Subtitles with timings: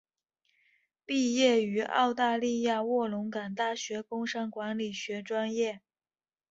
[1.05, 5.81] 毕业于澳大利亚卧龙岗大学工商管理学专业。